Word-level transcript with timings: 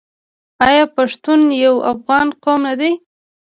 آیا 0.67 0.83
پښتون 0.95 1.39
یو 1.63 1.75
افغان 1.91 2.27
قوم 2.43 2.61
نه 2.67 2.73
دی؟ 2.79 2.91